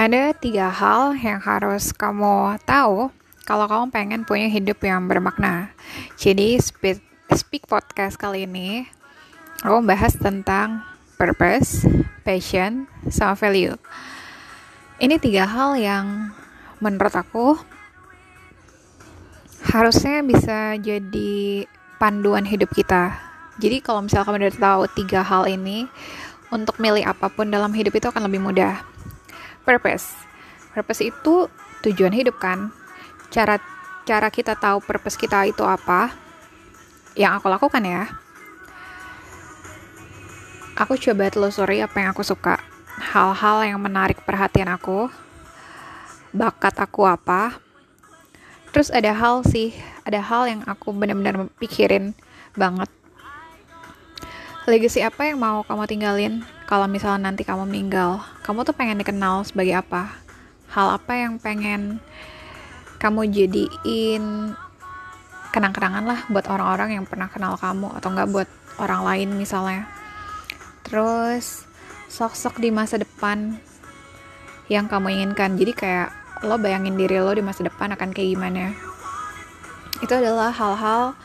Ada 0.00 0.32
tiga 0.32 0.72
hal 0.72 1.12
yang 1.20 1.44
harus 1.44 1.92
kamu 1.92 2.56
tahu 2.64 3.12
kalau 3.44 3.68
kamu 3.68 3.92
pengen 3.92 4.24
punya 4.24 4.48
hidup 4.48 4.80
yang 4.80 5.04
bermakna. 5.04 5.76
Jadi, 6.16 6.56
speak, 6.56 7.04
speak 7.36 7.68
podcast 7.68 8.16
kali 8.16 8.48
ini, 8.48 8.88
aku 9.60 9.84
bahas 9.84 10.16
tentang 10.16 10.80
purpose, 11.20 11.84
passion, 12.24 12.88
sama 13.12 13.36
value. 13.36 13.76
Ini 15.04 15.20
tiga 15.20 15.44
hal 15.44 15.76
yang 15.76 16.32
menurut 16.80 17.12
aku 17.12 17.60
harusnya 19.68 20.24
bisa 20.24 20.80
jadi 20.80 21.68
panduan 22.00 22.48
hidup 22.48 22.72
kita. 22.72 23.20
Jadi 23.60 23.84
kalau 23.84 24.00
misalnya 24.00 24.32
kamu 24.32 24.48
udah 24.48 24.56
tahu 24.64 24.82
tiga 24.96 25.20
hal 25.20 25.44
ini, 25.44 25.84
untuk 26.48 26.80
milih 26.80 27.04
apa 27.04 27.28
pun 27.28 27.52
dalam 27.52 27.76
hidup 27.76 27.92
itu 27.92 28.08
akan 28.08 28.24
lebih 28.24 28.40
mudah 28.40 28.89
purpose. 29.62 30.14
Purpose 30.72 31.02
itu 31.04 31.50
tujuan 31.86 32.14
hidup 32.14 32.38
kan? 32.40 32.72
Cara 33.30 33.58
cara 34.04 34.28
kita 34.32 34.58
tahu 34.58 34.82
purpose 34.82 35.14
kita 35.14 35.46
itu 35.46 35.62
apa 35.62 36.10
yang 37.14 37.36
aku 37.38 37.46
lakukan 37.50 37.82
ya. 37.84 38.10
Aku 40.78 40.96
coba 40.96 41.28
telusuri 41.28 41.84
apa 41.84 42.00
yang 42.00 42.10
aku 42.16 42.24
suka 42.24 42.56
hal-hal 43.00 43.64
yang 43.64 43.80
menarik 43.80 44.24
perhatian 44.24 44.70
aku 44.72 45.12
bakat 46.32 46.74
aku 46.80 47.04
apa. 47.04 47.58
Terus 48.70 48.88
ada 48.88 49.10
hal 49.10 49.42
sih 49.44 49.74
ada 50.06 50.22
hal 50.22 50.46
yang 50.46 50.62
aku 50.64 50.94
benar-benar 50.94 51.50
pikirin 51.58 52.14
banget. 52.54 52.88
Legacy 54.68 55.02
apa 55.02 55.26
yang 55.26 55.42
mau 55.42 55.66
kamu 55.66 55.84
tinggalin 55.90 56.34
kalau 56.70 56.86
misalnya 56.86 57.26
nanti 57.26 57.42
kamu 57.42 57.66
meninggal? 57.66 58.22
Kamu 58.46 58.62
tuh 58.62 58.70
pengen 58.70 59.02
dikenal 59.02 59.42
sebagai 59.42 59.74
apa? 59.82 60.14
Hal 60.70 61.02
apa 61.02 61.18
yang 61.18 61.42
pengen 61.42 61.98
kamu 63.02 63.26
jadiin 63.26 64.54
kenang-kenangan 65.50 66.06
lah 66.06 66.20
buat 66.30 66.46
orang-orang 66.46 66.94
yang 66.94 67.10
pernah 67.10 67.26
kenal 67.26 67.58
kamu 67.58 67.90
atau 67.98 68.14
enggak 68.14 68.30
buat 68.30 68.48
orang 68.78 69.02
lain 69.02 69.28
misalnya. 69.34 69.90
Terus 70.86 71.66
sosok 72.06 72.62
di 72.62 72.70
masa 72.70 73.02
depan 73.02 73.58
yang 74.70 74.86
kamu 74.86 75.10
inginkan. 75.10 75.58
Jadi 75.58 75.74
kayak 75.74 76.14
lo 76.46 76.54
bayangin 76.54 76.94
diri 76.94 77.18
lo 77.18 77.34
di 77.34 77.42
masa 77.42 77.66
depan 77.66 77.98
akan 77.98 78.14
kayak 78.14 78.38
gimana. 78.38 78.78
Itu 79.98 80.14
adalah 80.14 80.54
hal-hal 80.54 81.18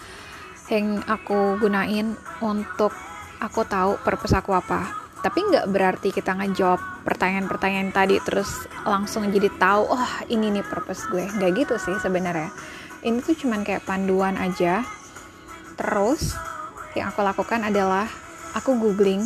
yang 0.74 1.06
aku 1.06 1.62
gunain 1.62 2.18
untuk 2.42 2.98
aku 3.38 3.62
tahu 3.62 4.02
purpose 4.02 4.34
apa 4.34 5.05
tapi 5.26 5.42
nggak 5.42 5.73
berarti 5.73 6.14
kita 6.14 6.38
ngejawab 6.38 7.02
pertanyaan-pertanyaan 7.02 7.90
tadi 7.90 8.22
terus 8.22 8.70
langsung 8.86 9.26
jadi 9.26 9.50
tahu 9.58 9.90
oh 9.90 10.12
ini 10.30 10.54
nih 10.54 10.62
purpose 10.62 11.09
gue. 11.09 11.26
Nggak 11.26 11.66
gitu 11.66 11.76
sih 11.81 11.98
sebenarnya. 11.98 12.54
Ini 13.02 13.26
tuh 13.26 13.34
cuman 13.34 13.66
kayak 13.66 13.90
panduan 13.90 14.38
aja. 14.38 14.86
Terus 15.81 16.38
yang 16.94 17.09
aku 17.09 17.26
lakukan 17.26 17.66
adalah 17.66 18.06
aku 18.53 18.78
googling 18.78 19.26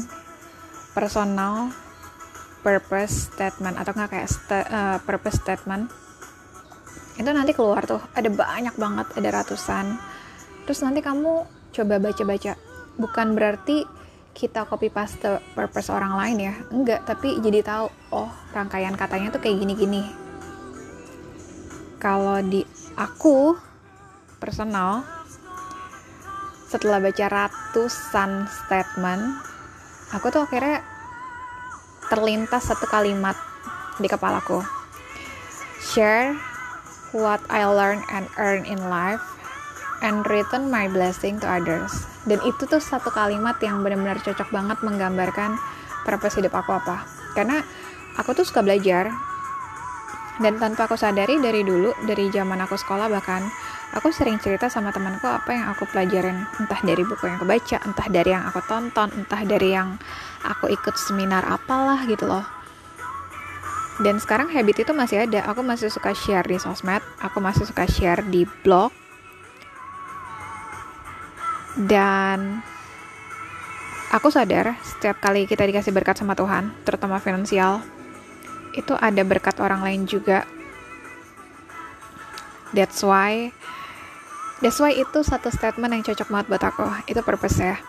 personal 0.95 1.75
purpose 2.63 3.27
statement 3.35 3.75
atau 3.75 3.91
nggak 3.91 4.09
kayak 4.15 4.31
sta 4.31 4.59
uh, 4.71 4.97
purpose 5.03 5.43
statement. 5.43 5.91
Itu 7.19 7.27
nanti 7.35 7.51
keluar 7.51 7.83
tuh 7.83 7.99
ada 8.15 8.31
banyak 8.31 8.79
banget 8.79 9.19
ada 9.19 9.43
ratusan. 9.43 9.99
Terus 10.63 10.79
nanti 10.79 11.03
kamu 11.03 11.43
coba 11.75 11.95
baca-baca. 11.99 12.55
Bukan 12.95 13.35
berarti 13.35 13.98
kita 14.39 14.63
copy 14.63 14.87
paste 14.87 15.43
purpose 15.51 15.91
orang 15.91 16.15
lain 16.15 16.37
ya? 16.47 16.53
Enggak 16.71 17.03
tapi 17.03 17.43
jadi 17.43 17.59
tahu 17.59 17.91
oh 18.15 18.31
rangkaian 18.55 18.95
katanya 18.95 19.35
tuh 19.35 19.43
kayak 19.43 19.59
gini-gini. 19.59 20.07
Kalau 21.99 22.39
di 22.39 22.63
aku 22.95 23.59
personal 24.39 25.03
setelah 26.71 27.01
baca 27.01 27.25
ratusan 27.27 28.45
statement 28.45 29.41
aku 30.13 30.29
tuh 30.29 30.45
akhirnya 30.45 30.85
terlintas 32.13 32.69
satu 32.69 32.85
kalimat 32.85 33.33
di 33.97 34.05
kepalaku 34.05 34.61
share 35.81 36.37
what 37.09 37.41
I 37.49 37.65
learn 37.65 38.05
and 38.13 38.29
earn 38.37 38.69
in 38.69 38.77
life 38.85 39.38
and 40.05 40.23
return 40.27 40.71
my 40.71 40.87
blessing 40.87 41.39
to 41.39 41.47
others. 41.47 41.91
Dan 42.27 42.39
itu 42.47 42.67
tuh 42.67 42.81
satu 42.81 43.11
kalimat 43.11 43.59
yang 43.63 43.81
benar-benar 43.83 44.19
cocok 44.21 44.49
banget 44.51 44.77
menggambarkan 44.83 45.55
purpose 46.07 46.39
hidup 46.39 46.55
aku 46.55 46.75
apa. 46.75 47.03
Karena 47.35 47.63
aku 48.19 48.35
tuh 48.35 48.45
suka 48.47 48.59
belajar 48.63 49.11
dan 50.39 50.55
tanpa 50.55 50.87
aku 50.87 50.95
sadari 50.95 51.35
dari 51.43 51.67
dulu 51.67 51.91
dari 52.07 52.31
zaman 52.31 52.63
aku 52.63 52.79
sekolah 52.79 53.11
bahkan 53.11 53.43
aku 53.91 54.09
sering 54.15 54.39
cerita 54.39 54.71
sama 54.71 54.95
temanku 54.95 55.27
apa 55.27 55.51
yang 55.51 55.67
aku 55.75 55.83
pelajarin 55.91 56.47
entah 56.63 56.79
dari 56.79 57.03
buku 57.03 57.27
yang 57.27 57.35
aku 57.35 57.47
baca 57.47 57.77
entah 57.83 58.07
dari 58.07 58.31
yang 58.31 58.43
aku 58.47 58.59
tonton 58.63 59.11
entah 59.19 59.41
dari 59.43 59.75
yang 59.75 59.99
aku 60.47 60.71
ikut 60.71 60.95
seminar 60.95 61.43
apalah 61.43 62.07
gitu 62.07 62.23
loh 62.23 62.47
dan 63.99 64.15
sekarang 64.15 64.47
habit 64.47 64.87
itu 64.87 64.95
masih 64.95 65.27
ada 65.27 65.43
aku 65.43 65.59
masih 65.59 65.91
suka 65.91 66.15
share 66.15 66.47
di 66.47 66.55
sosmed 66.55 67.03
aku 67.19 67.43
masih 67.43 67.67
suka 67.67 67.83
share 67.83 68.23
di 68.31 68.47
blog 68.63 68.95
dan 71.75 72.63
aku 74.09 74.33
sadar 74.33 74.73
setiap 74.81 75.21
kali 75.21 75.45
kita 75.45 75.67
dikasih 75.67 75.93
berkat 75.93 76.17
sama 76.17 76.33
Tuhan, 76.33 76.73
terutama 76.87 77.21
finansial, 77.21 77.83
itu 78.73 78.97
ada 78.97 79.21
berkat 79.21 79.59
orang 79.61 79.85
lain 79.85 80.09
juga. 80.09 80.47
That's 82.73 83.01
why 83.01 83.53
That's 84.59 84.75
why 84.83 84.91
itu 84.91 85.23
satu 85.23 85.47
statement 85.47 85.95
yang 85.95 86.03
cocok 86.03 86.27
banget 86.27 86.47
buat 86.51 86.63
aku. 86.67 86.83
Itu 87.07 87.23
purpose 87.23 87.63
ya. 87.63 87.79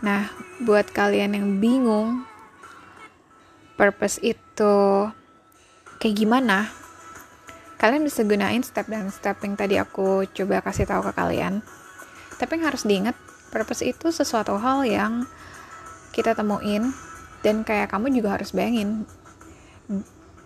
Nah, 0.00 0.32
buat 0.64 0.88
kalian 0.88 1.36
yang 1.36 1.60
bingung 1.60 2.24
purpose 3.76 4.16
itu 4.24 4.76
kayak 6.00 6.16
gimana? 6.16 6.72
Kalian 7.76 8.00
bisa 8.00 8.24
gunain 8.24 8.64
step 8.64 8.88
dan 8.88 9.12
step 9.12 9.36
yang 9.44 9.60
tadi 9.60 9.76
aku 9.76 10.24
coba 10.32 10.64
kasih 10.64 10.88
tahu 10.88 11.04
ke 11.04 11.12
kalian 11.12 11.60
tapi 12.36 12.58
yang 12.58 12.70
harus 12.70 12.82
diingat 12.84 13.16
purpose 13.54 13.86
itu 13.86 14.10
sesuatu 14.10 14.58
hal 14.58 14.82
yang 14.86 15.26
kita 16.14 16.34
temuin 16.34 16.90
dan 17.46 17.62
kayak 17.62 17.92
kamu 17.92 18.10
juga 18.14 18.38
harus 18.38 18.54
bayangin 18.54 19.06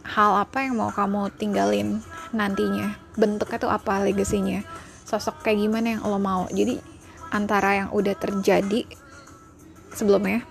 hal 0.02 0.40
apa 0.40 0.64
yang 0.64 0.80
mau 0.80 0.90
kamu 0.90 1.28
tinggalin 1.36 2.00
nantinya 2.32 2.96
bentuknya 3.16 3.58
tuh 3.60 3.72
apa 3.72 4.00
legasinya 4.04 4.64
sosok 5.08 5.40
kayak 5.40 5.64
gimana 5.64 5.96
yang 5.96 6.02
lo 6.04 6.20
mau. 6.20 6.44
Jadi 6.52 6.76
antara 7.32 7.80
yang 7.80 7.88
udah 7.96 8.12
terjadi 8.12 8.84
sebelumnya 9.96 10.44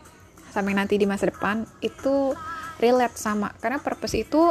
sampai 0.49 0.73
nanti 0.73 0.97
di 0.97 1.05
masa 1.05 1.29
depan 1.29 1.61
itu 1.85 2.33
relate 2.81 3.21
sama. 3.21 3.53
Karena 3.61 3.77
purpose 3.77 4.17
itu 4.17 4.49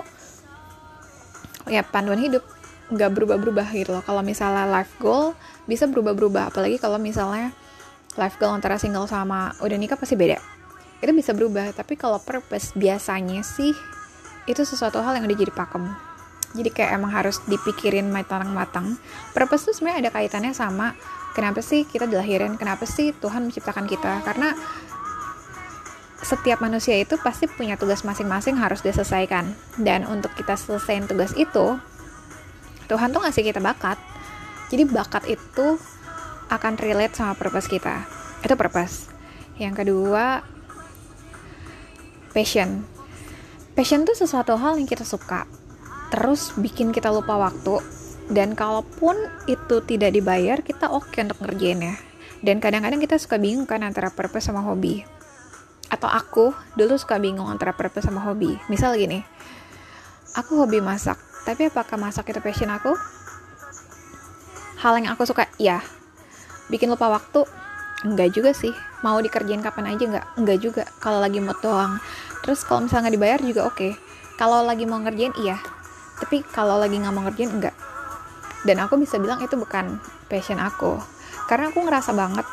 ya 1.67 1.83
panduan 1.83 2.23
hidup 2.23 2.47
nggak 2.87 3.11
berubah-berubah 3.13 3.67
gitu 3.75 3.91
loh. 3.99 4.05
Kalau 4.07 4.23
misalnya 4.23 4.67
life 4.71 4.95
goal 5.03 5.35
bisa 5.67 5.91
berubah-berubah. 5.91 6.55
Apalagi 6.55 6.79
kalau 6.79 6.99
misalnya 7.03 7.51
life 8.15 8.39
goal 8.39 8.55
antara 8.55 8.79
single 8.79 9.11
sama 9.11 9.53
udah 9.59 9.77
nikah 9.79 9.99
pasti 9.99 10.15
beda. 10.15 10.39
Itu 11.03 11.11
bisa 11.11 11.35
berubah. 11.35 11.75
Tapi 11.75 11.99
kalau 11.99 12.23
purpose 12.23 12.73
biasanya 12.79 13.43
sih 13.43 13.75
itu 14.47 14.63
sesuatu 14.63 15.03
hal 15.03 15.19
yang 15.19 15.27
udah 15.27 15.39
jadi 15.39 15.53
pakem. 15.53 15.85
Jadi 16.57 16.71
kayak 16.73 16.97
emang 16.97 17.13
harus 17.13 17.43
dipikirin 17.45 18.09
matang-matang. 18.09 18.97
Purpose 19.35 19.69
tuh 19.69 19.75
sebenarnya 19.77 20.09
ada 20.09 20.11
kaitannya 20.15 20.55
sama 20.57 20.97
kenapa 21.37 21.61
sih 21.61 21.85
kita 21.85 22.09
dilahirin 22.09 22.57
kenapa 22.57 22.89
sih 22.89 23.13
Tuhan 23.13 23.51
menciptakan 23.51 23.85
kita. 23.85 24.23
Karena 24.25 24.55
setiap 26.23 26.65
manusia 26.65 26.97
itu 26.97 27.21
pasti 27.21 27.45
punya 27.51 27.77
tugas 27.77 28.07
masing-masing 28.07 28.57
harus 28.57 28.81
diselesaikan. 28.81 29.53
Dan 29.77 30.07
untuk 30.09 30.33
kita 30.39 30.57
selesaiin 30.57 31.11
tugas 31.11 31.35
itu 31.37 31.77
Tuhan 32.87 33.11
tuh 33.11 33.23
ngasih 33.23 33.43
kita 33.43 33.59
bakat. 33.59 33.99
Jadi 34.71 34.83
bakat 34.87 35.27
itu 35.31 35.79
akan 36.51 36.73
relate 36.79 37.15
sama 37.19 37.35
purpose 37.35 37.67
kita. 37.71 38.07
Itu 38.43 38.55
purpose. 38.55 39.11
Yang 39.59 39.85
kedua 39.87 40.43
passion. 42.35 42.87
Passion 43.77 44.09
tuh 44.09 44.17
sesuatu 44.17 44.57
hal 44.57 44.81
yang 44.81 44.89
kita 44.89 45.05
suka 45.05 45.45
terus 46.07 46.55
bikin 46.55 46.95
kita 46.95 47.11
lupa 47.11 47.35
waktu 47.35 47.83
dan 48.31 48.55
kalaupun 48.55 49.19
itu 49.51 49.83
tidak 49.83 50.15
dibayar 50.15 50.63
kita 50.63 50.87
oke 50.87 51.11
okay 51.11 51.27
untuk 51.27 51.43
ngerjainnya. 51.43 51.99
Dan 52.41 52.63
kadang-kadang 52.63 53.03
kita 53.03 53.19
suka 53.19 53.43
bingung 53.43 53.67
kan 53.67 53.83
antara 53.83 54.13
purpose 54.15 54.47
sama 54.47 54.63
hobi. 54.63 55.03
Atau 55.91 56.07
aku 56.07 56.55
dulu 56.79 56.95
suka 56.95 57.19
bingung 57.19 57.51
antara 57.51 57.75
purpose 57.75 58.07
sama 58.07 58.23
hobi. 58.23 58.55
Misal 58.71 58.95
gini 58.95 59.25
aku 60.37 60.61
hobi 60.61 60.85
masak 60.85 61.17
tapi 61.47 61.71
apakah 61.71 61.95
masak 61.95 62.35
itu 62.35 62.43
passion 62.43 62.69
aku? 62.75 62.93
Hal 64.83 64.99
yang 64.99 65.15
aku 65.15 65.23
suka, 65.23 65.47
ya. 65.57 65.81
Bikin 66.67 66.91
lupa 66.91 67.07
waktu, 67.07 67.47
enggak 68.03 68.35
juga 68.35 68.51
sih. 68.51 68.75
Mau 69.07 69.17
dikerjain 69.23 69.63
kapan 69.63 69.95
aja 69.95 70.05
enggak? 70.05 70.27
Enggak 70.35 70.59
juga. 70.59 70.85
Kalau 70.99 71.23
lagi 71.23 71.39
mood 71.39 71.57
doang. 71.63 72.03
Terus 72.43 72.67
kalau 72.67 72.85
misalnya 72.85 73.09
nggak 73.09 73.17
dibayar 73.17 73.41
juga 73.41 73.63
oke. 73.71 73.79
Okay. 73.79 73.93
kalau 74.37 74.61
lagi 74.69 74.85
mau 74.85 75.01
ngerjain 75.01 75.33
iya 75.41 75.57
tapi 76.21 76.45
kalau 76.53 76.77
lagi 76.77 76.97
nggak 77.01 77.13
mau 77.13 77.25
ngerjain 77.25 77.53
enggak 77.57 77.77
dan 78.69 78.77
aku 78.85 79.01
bisa 79.01 79.17
bilang 79.17 79.41
itu 79.41 79.57
bukan 79.57 80.01
passion 80.29 80.61
aku 80.61 81.01
karena 81.49 81.73
aku 81.73 81.85
ngerasa 81.85 82.13
banget 82.13 82.45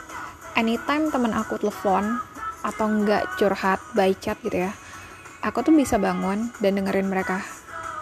anytime 0.56 1.12
temen 1.12 1.36
aku 1.36 1.60
telepon 1.60 2.20
atau 2.64 2.88
enggak 2.88 3.28
curhat 3.36 3.84
by 3.96 4.16
chat 4.16 4.40
gitu 4.44 4.68
ya 4.68 4.72
aku 5.44 5.60
tuh 5.64 5.76
bisa 5.76 6.00
bangun 6.00 6.52
dan 6.64 6.80
dengerin 6.80 7.12
mereka 7.12 7.44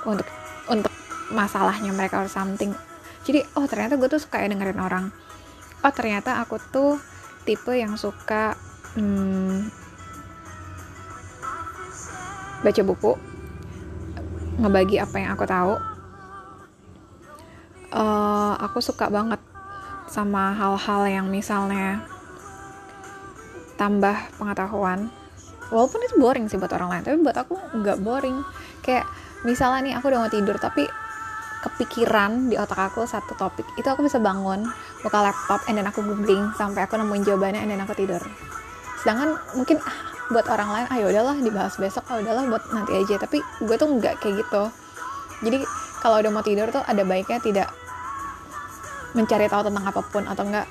untuk 0.05 0.29
untuk 0.67 0.93
masalahnya 1.31 1.95
mereka 1.95 2.21
or 2.21 2.29
something. 2.29 2.75
Jadi 3.23 3.45
oh 3.55 3.65
ternyata 3.65 3.95
gue 3.97 4.09
tuh 4.11 4.21
suka 4.21 4.41
ya 4.41 4.49
dengerin 4.51 4.81
orang. 4.81 5.09
Oh 5.81 5.93
ternyata 5.93 6.41
aku 6.43 6.61
tuh 6.69 6.97
tipe 7.47 7.73
yang 7.73 7.97
suka 7.97 8.53
hmm, 8.93 9.71
baca 12.61 12.81
buku 12.85 13.13
ngebagi 14.61 15.01
apa 15.01 15.15
yang 15.17 15.31
aku 15.33 15.45
tahu. 15.49 15.73
Uh, 17.91 18.55
aku 18.61 18.79
suka 18.79 19.11
banget 19.11 19.41
sama 20.07 20.55
hal-hal 20.55 21.01
yang 21.07 21.27
misalnya 21.27 22.03
tambah 23.75 24.15
pengetahuan. 24.37 25.09
Walaupun 25.71 26.03
itu 26.03 26.15
boring 26.19 26.45
sih 26.51 26.59
buat 26.59 26.71
orang 26.75 26.99
lain 26.99 27.03
tapi 27.07 27.17
buat 27.23 27.37
aku 27.37 27.55
nggak 27.79 27.97
boring. 28.03 28.43
Kayak 28.85 29.07
misalnya 29.41 29.79
nih 29.81 29.93
aku 29.97 30.05
udah 30.13 30.19
mau 30.25 30.31
tidur 30.31 30.57
tapi 30.61 30.85
kepikiran 31.61 32.49
di 32.49 32.57
otak 32.57 32.91
aku 32.91 33.05
satu 33.05 33.37
topik. 33.37 33.65
Itu 33.77 33.87
aku 33.93 34.01
bisa 34.01 34.17
bangun 34.17 34.65
buka 35.05 35.19
laptop 35.21 35.61
and 35.69 35.77
then 35.77 35.85
aku 35.85 36.01
googling 36.01 36.49
sampai 36.57 36.89
aku 36.89 36.97
nemuin 36.97 37.21
jawabannya 37.21 37.61
and 37.61 37.69
then 37.69 37.81
aku 37.81 37.93
tidur. 37.93 38.21
Sedangkan 39.01 39.37
mungkin 39.53 39.77
ah, 39.85 39.97
buat 40.33 40.49
orang 40.49 40.69
lain 40.73 40.85
ayo 40.97 41.05
ah, 41.05 41.09
udahlah 41.13 41.35
dibahas 41.37 41.77
besok 41.77 42.05
ah 42.09 42.17
udahlah 42.17 42.49
buat 42.49 42.63
nanti 42.73 42.97
aja. 42.97 43.21
Tapi 43.21 43.37
gue 43.41 43.75
tuh 43.77 43.87
nggak 43.87 44.17
kayak 44.19 44.41
gitu. 44.41 44.63
Jadi 45.45 45.57
kalau 46.01 46.17
udah 46.17 46.31
mau 46.33 46.41
tidur 46.41 46.67
tuh 46.73 46.81
ada 46.81 47.05
baiknya 47.05 47.37
tidak 47.37 47.69
mencari 49.13 49.45
tahu 49.45 49.61
tentang 49.69 49.85
apa 49.85 50.01
pun 50.07 50.23
atau 50.25 50.47
enggak 50.47 50.65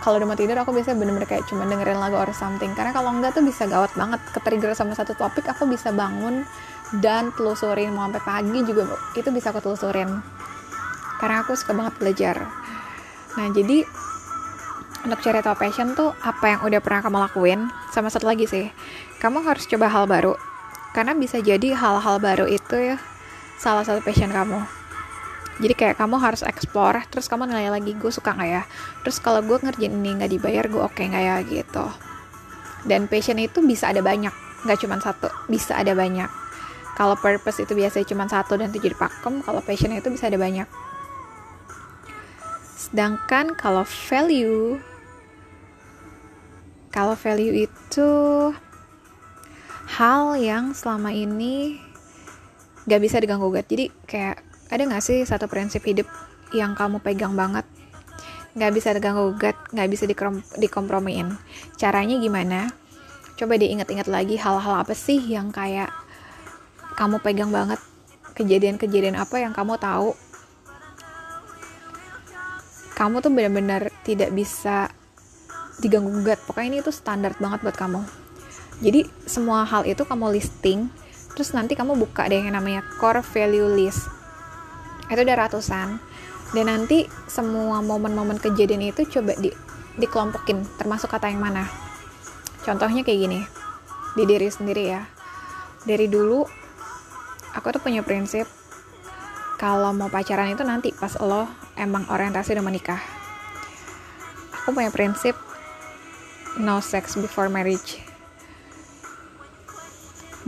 kalau 0.00 0.16
udah 0.16 0.32
mau 0.32 0.38
tidur 0.38 0.56
aku 0.56 0.72
biasanya 0.72 0.96
bener-bener 0.96 1.28
kayak 1.28 1.44
cuma 1.44 1.68
dengerin 1.68 2.00
lagu 2.00 2.16
or 2.18 2.32
something. 2.34 2.72
Karena 2.72 2.90
kalau 2.90 3.14
enggak 3.14 3.36
tuh 3.36 3.44
bisa 3.44 3.68
gawat 3.68 3.92
banget. 3.94 4.18
Ketrigger 4.32 4.72
sama 4.74 4.96
satu 4.96 5.14
topik 5.14 5.46
aku 5.46 5.68
bisa 5.68 5.92
bangun 5.94 6.42
dan 6.98 7.30
telusurin 7.38 7.94
mau 7.94 8.10
sampai 8.10 8.22
pagi 8.26 8.58
juga 8.66 8.98
itu 9.14 9.30
bisa 9.30 9.54
aku 9.54 9.62
telusurin. 9.62 10.10
Karena 11.22 11.46
aku 11.46 11.54
suka 11.54 11.70
banget 11.70 11.94
belajar. 12.02 12.36
Nah 13.38 13.46
jadi 13.54 13.86
untuk 15.06 15.22
cari 15.22 15.38
tahu 15.40 15.56
passion 15.56 15.94
tuh 15.94 16.10
apa 16.26 16.44
yang 16.50 16.60
udah 16.66 16.80
pernah 16.82 17.00
kamu 17.06 17.18
lakuin? 17.30 17.60
Sama 17.94 18.10
satu 18.10 18.26
lagi 18.26 18.50
sih 18.50 18.66
kamu 19.22 19.46
harus 19.46 19.70
coba 19.70 19.86
hal 19.86 20.10
baru. 20.10 20.34
Karena 20.90 21.14
bisa 21.14 21.38
jadi 21.38 21.70
hal-hal 21.70 22.18
baru 22.18 22.50
itu 22.50 22.74
ya 22.74 22.98
salah 23.62 23.86
satu 23.86 24.02
passion 24.02 24.34
kamu. 24.34 24.58
Jadi 25.60 25.74
kayak 25.76 26.00
kamu 26.00 26.18
harus 26.18 26.42
explore 26.42 27.04
terus 27.12 27.30
kamu 27.30 27.46
nilai 27.46 27.70
lagi 27.70 27.94
gue 27.94 28.10
suka 28.10 28.34
nggak 28.34 28.50
ya? 28.50 28.62
Terus 29.06 29.22
kalau 29.22 29.44
gue 29.46 29.62
ngerjain 29.62 29.94
ini 29.94 30.18
nggak 30.18 30.32
dibayar 30.34 30.64
gue 30.66 30.82
oke 30.82 30.98
okay 30.98 31.06
nggak 31.06 31.22
ya 31.22 31.36
gitu. 31.46 31.86
Dan 32.82 33.06
passion 33.06 33.38
itu 33.38 33.62
bisa 33.62 33.94
ada 33.94 34.02
banyak 34.02 34.32
nggak 34.66 34.78
cuma 34.82 34.98
satu 34.98 35.28
bisa 35.48 35.76
ada 35.76 35.96
banyak 35.96 36.39
kalau 37.00 37.16
purpose 37.16 37.64
itu 37.64 37.72
biasanya 37.72 38.04
cuma 38.12 38.28
satu 38.28 38.60
dan 38.60 38.68
itu 38.68 38.92
jadi 38.92 38.92
pakem 38.92 39.40
kalau 39.40 39.64
passion 39.64 39.88
itu 39.96 40.12
bisa 40.12 40.28
ada 40.28 40.36
banyak. 40.36 40.68
Sedangkan 42.76 43.56
kalau 43.56 43.88
value 43.88 44.76
kalau 46.92 47.16
value 47.16 47.64
itu 47.64 48.10
hal 49.96 50.36
yang 50.36 50.76
selama 50.76 51.08
ini 51.16 51.80
gak 52.84 53.00
bisa 53.00 53.16
diganggu 53.16 53.48
gugat. 53.48 53.64
Jadi 53.72 53.88
kayak 54.04 54.44
ada 54.68 54.84
gak 54.84 55.00
sih 55.00 55.24
satu 55.24 55.48
prinsip 55.48 55.80
hidup 55.88 56.04
yang 56.52 56.76
kamu 56.76 57.00
pegang 57.00 57.32
banget? 57.32 57.64
Gak 58.52 58.76
bisa 58.76 58.92
diganggu 58.92 59.32
gugat 59.32 59.56
gak 59.72 59.88
bisa 59.88 60.04
dikom 60.04 60.44
dikompromiin. 60.60 61.32
Caranya 61.80 62.20
gimana? 62.20 62.68
Coba 63.40 63.56
diingat-ingat 63.56 64.04
lagi 64.04 64.36
hal-hal 64.36 64.84
apa 64.84 64.92
sih 64.92 65.16
yang 65.16 65.48
kayak 65.48 65.99
kamu 67.00 67.16
pegang 67.24 67.48
banget 67.48 67.80
kejadian-kejadian 68.36 69.16
apa 69.16 69.40
yang 69.40 69.56
kamu 69.56 69.80
tahu. 69.80 70.12
Kamu 72.92 73.24
tuh 73.24 73.32
benar-benar 73.32 73.88
tidak 74.04 74.28
bisa 74.36 74.92
diganggu 75.80 76.12
gugat. 76.12 76.36
Pokoknya 76.44 76.68
ini 76.76 76.78
tuh 76.84 76.92
standar 76.92 77.32
banget 77.40 77.64
buat 77.64 77.72
kamu. 77.72 78.04
Jadi 78.84 79.08
semua 79.24 79.64
hal 79.64 79.88
itu 79.88 80.04
kamu 80.04 80.28
listing 80.36 80.92
terus 81.32 81.56
nanti 81.56 81.72
kamu 81.72 81.96
buka 81.96 82.28
deh 82.28 82.36
yang 82.36 82.52
namanya 82.52 82.84
core 83.00 83.24
value 83.24 83.72
list. 83.80 84.04
Itu 85.08 85.24
udah 85.24 85.48
ratusan. 85.48 85.96
Dan 86.52 86.68
nanti 86.68 87.08
semua 87.30 87.80
momen-momen 87.80 88.36
kejadian 88.36 88.92
itu 88.92 89.08
coba 89.08 89.32
di 89.40 89.48
dikelompokin 89.96 90.76
termasuk 90.76 91.08
kata 91.08 91.32
yang 91.32 91.40
mana? 91.40 91.64
Contohnya 92.60 93.00
kayak 93.00 93.20
gini 93.24 93.40
di 94.20 94.22
diri 94.28 94.52
sendiri 94.52 94.84
ya. 94.84 95.08
Dari 95.80 96.04
dulu 96.04 96.59
aku 97.54 97.74
tuh 97.74 97.82
punya 97.82 98.04
prinsip 98.04 98.46
kalau 99.60 99.92
mau 99.92 100.08
pacaran 100.08 100.56
itu 100.56 100.64
nanti 100.64 100.88
pas 100.96 101.12
lo 101.20 101.44
emang 101.76 102.08
orientasi 102.08 102.56
udah 102.56 102.64
menikah. 102.64 103.00
Aku 104.64 104.72
punya 104.72 104.88
prinsip 104.88 105.36
no 106.56 106.80
sex 106.80 107.20
before 107.20 107.52
marriage. 107.52 108.00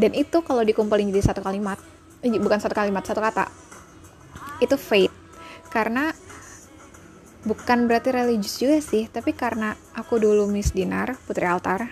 Dan 0.01 0.17
itu 0.17 0.41
kalau 0.41 0.65
dikumpulin 0.65 1.13
jadi 1.13 1.29
satu 1.29 1.45
kalimat 1.45 1.77
eh, 2.25 2.33
bukan 2.41 2.57
satu 2.57 2.73
kalimat 2.73 3.05
satu 3.05 3.21
kata 3.21 3.45
itu 4.65 4.79
faith 4.81 5.13
karena 5.69 6.15
bukan 7.45 7.91
berarti 7.91 8.15
religius 8.15 8.63
juga 8.63 8.79
sih 8.79 9.11
tapi 9.11 9.35
karena 9.35 9.75
aku 9.99 10.23
dulu 10.23 10.47
Miss 10.49 10.71
Dinar 10.71 11.19
Putri 11.27 11.45
Altar 11.45 11.91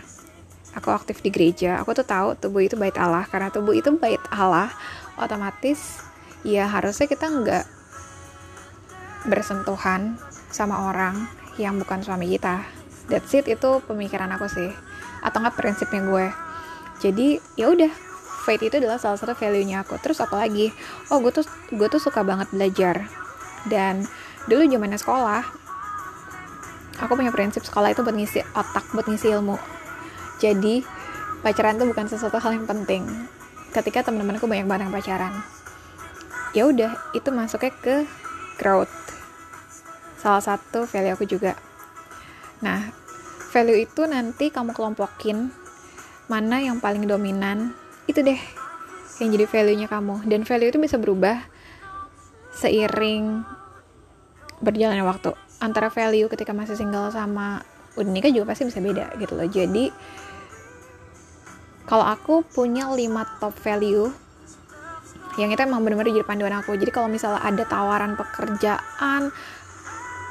aku 0.71 0.89
aktif 0.95 1.19
di 1.19 1.35
gereja 1.35 1.83
aku 1.83 1.99
tuh 1.99 2.07
tahu 2.07 2.39
tubuh 2.39 2.62
itu 2.62 2.79
bait 2.79 2.95
Allah. 2.97 3.27
Karena 3.27 3.51
tubuh 3.51 3.75
itu 3.75 3.91
bait 3.99 4.23
Allah 4.31 4.71
otomatis 5.19 6.03
ya 6.47 6.69
harusnya 6.71 7.07
kita 7.11 7.27
nggak 7.29 7.65
bersentuhan 9.29 10.17
sama 10.49 10.89
orang 10.89 11.29
yang 11.61 11.77
bukan 11.77 12.01
suami 12.01 12.31
kita. 12.33 12.65
That's 13.11 13.35
it 13.35 13.51
itu 13.51 13.83
pemikiran 13.85 14.31
aku 14.33 14.47
sih. 14.49 14.71
Atau 15.21 15.43
nggak 15.43 15.59
prinsipnya 15.59 16.01
gue. 16.07 16.27
Jadi 17.01 17.29
ya 17.59 17.69
udah 17.73 17.91
faith 18.47 18.65
itu 18.65 18.81
adalah 18.81 18.97
salah 18.97 19.19
satu 19.21 19.37
value 19.37 19.67
nya 19.67 19.85
aku. 19.85 20.00
Terus 20.00 20.23
apa 20.23 20.40
lagi? 20.40 20.73
Oh 21.12 21.21
gue 21.21 21.33
tuh 21.35 21.45
gue 21.75 21.88
tuh 21.90 22.00
suka 22.00 22.25
banget 22.25 22.49
belajar. 22.55 23.05
Dan 23.69 24.09
dulu 24.49 24.64
zamannya 24.64 24.97
sekolah 24.97 25.43
aku 27.00 27.12
punya 27.17 27.33
prinsip 27.33 27.64
sekolah 27.64 27.93
itu 27.93 28.05
buat 28.05 28.17
ngisi 28.17 28.40
otak 28.57 28.85
buat 28.97 29.05
ngisi 29.05 29.33
ilmu. 29.37 29.57
Jadi 30.40 30.81
pacaran 31.45 31.76
tuh 31.76 31.88
bukan 31.88 32.09
sesuatu 32.09 32.40
hal 32.40 32.57
yang 32.57 32.69
penting 32.69 33.05
ketika 33.71 34.07
teman-temanku 34.07 34.47
banyak 34.47 34.67
banget 34.67 34.87
yang 34.87 34.95
pacaran. 34.95 35.35
Ya 36.50 36.62
udah 36.67 36.93
itu 37.15 37.31
masuknya 37.31 37.71
ke 37.79 37.97
growth 38.59 38.91
salah 40.21 40.45
satu 40.45 40.85
value 40.85 41.17
aku 41.17 41.25
juga. 41.25 41.57
Nah 42.61 42.93
value 43.50 43.89
itu 43.89 44.05
nanti 44.05 44.53
kamu 44.53 44.77
kelompokin 44.77 45.49
mana 46.29 46.61
yang 46.61 46.79
paling 46.79 47.09
dominan. 47.09 47.73
Itu 48.05 48.21
deh 48.21 48.39
yang 49.19 49.29
jadi 49.33 49.47
value-nya 49.49 49.89
kamu. 49.89 50.29
Dan 50.29 50.45
value 50.45 50.71
itu 50.71 50.79
bisa 50.79 51.00
berubah 51.00 51.41
seiring 52.53 53.43
berjalannya 54.61 55.05
waktu. 55.09 55.33
Antara 55.61 55.89
value 55.89 56.29
ketika 56.29 56.53
masih 56.53 56.77
single 56.77 57.09
sama 57.09 57.65
udah 57.99 58.11
nikah 58.11 58.31
juga 58.31 58.53
pasti 58.53 58.69
bisa 58.69 58.79
beda 58.79 59.17
gitu 59.17 59.35
loh. 59.35 59.49
Jadi 59.49 59.89
kalau 61.90 62.06
aku 62.06 62.47
punya 62.47 62.87
5 62.87 63.42
top 63.42 63.54
value 63.66 64.06
yang 65.38 65.50
itu 65.50 65.59
emang 65.62 65.82
bener-bener 65.82 66.14
jadi 66.14 66.26
panduan 66.26 66.54
aku. 66.54 66.78
Jadi 66.78 66.90
kalau 66.94 67.11
misalnya 67.11 67.42
ada 67.42 67.66
tawaran 67.66 68.14
pekerjaan 68.14 69.35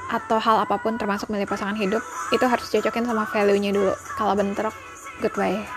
atau 0.09 0.37
hal 0.41 0.65
apa 0.65 0.79
pun 0.81 0.95
termasuk 0.95 1.27
milih 1.27 1.45
pasangan 1.45 1.75
hidup 1.75 2.01
itu 2.31 2.45
harus 2.47 2.63
cocokin 2.71 3.03
sama 3.03 3.27
value-nya 3.27 3.75
dulu. 3.75 3.91
Kalau 4.15 4.39
bentrok 4.39 4.71
goodbye. 5.19 5.67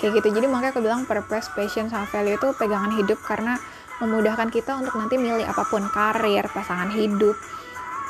Kayak 0.00 0.24
gitu. 0.24 0.40
Jadi 0.40 0.46
makanya 0.48 0.72
aku 0.72 0.80
bilang 0.80 1.04
purpose 1.04 1.52
passion 1.52 1.92
sama 1.92 2.08
value 2.08 2.40
itu 2.40 2.48
pegangan 2.56 2.92
hidup 2.96 3.20
karena 3.20 3.60
memudahkan 4.00 4.48
kita 4.48 4.80
untuk 4.80 4.96
nanti 4.96 5.20
milih 5.20 5.44
apa 5.44 5.64
pun. 5.68 5.84
Karir 5.92 6.48
pasangan 6.48 6.88
hidup 6.92 7.36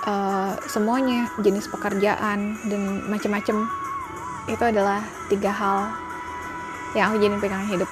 uh, 0.07 0.55
semuanya. 0.71 1.27
Jenis 1.43 1.67
pekerjaan 1.67 2.59
dan 2.71 2.83
macem-macem. 3.11 3.67
Itu 4.47 4.65
adalah 4.69 5.03
tiga 5.33 5.51
hal 5.51 6.04
yang 6.95 7.11
aku 7.11 7.23
jadi 7.23 7.37
pegangan 7.39 7.69
hidup. 7.71 7.91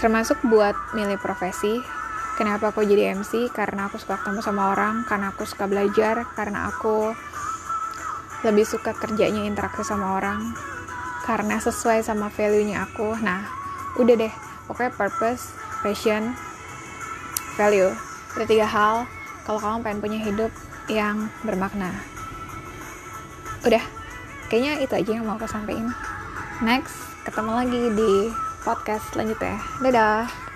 Termasuk 0.00 0.40
buat 0.44 0.76
milih 0.92 1.16
profesi 1.16 1.80
kenapa 2.36 2.74
aku 2.74 2.84
jadi 2.84 3.14
MC 3.14 3.48
karena 3.54 3.86
aku 3.88 3.96
suka 3.96 4.20
ketemu 4.20 4.40
sama 4.42 4.74
orang 4.74 5.06
karena 5.06 5.30
aku 5.30 5.46
suka 5.46 5.70
belajar 5.70 6.26
karena 6.34 6.68
aku 6.68 7.14
lebih 8.44 8.68
suka 8.68 8.92
kerjanya 8.92 9.48
interaksi 9.48 9.80
sama 9.86 10.20
orang 10.20 10.52
karena 11.24 11.56
sesuai 11.56 12.04
sama 12.04 12.28
value-nya 12.28 12.84
aku. 12.84 13.16
Nah 13.22 13.48
udah 13.96 14.16
deh. 14.18 14.34
Pokoknya 14.68 14.92
purpose 14.92 15.56
passion 15.80 16.36
value. 17.56 17.92
Ada 18.36 18.44
tiga 18.44 18.66
hal 18.68 19.08
kalau 19.48 19.60
kamu 19.60 19.78
pengen 19.84 20.00
punya 20.02 20.18
hidup 20.20 20.52
yang 20.90 21.32
bermakna. 21.46 21.92
Udah. 23.64 23.80
Kayaknya 24.52 24.84
itu 24.84 24.92
aja 24.92 25.10
yang 25.16 25.24
mau 25.24 25.40
aku 25.40 25.48
sampaikan 25.48 25.88
next 26.62 26.94
ketemu 27.26 27.50
lagi 27.50 27.82
di 27.98 28.12
podcast 28.62 29.02
selanjutnya. 29.10 29.58
Dadah 29.82 30.53